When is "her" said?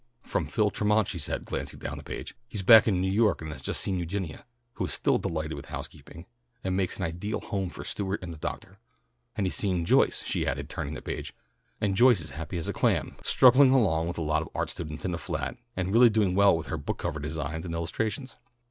16.65-16.77